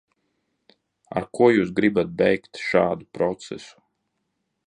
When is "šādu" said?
2.69-3.09